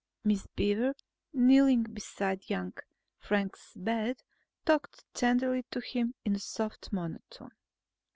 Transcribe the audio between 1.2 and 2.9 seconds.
kneeling beside young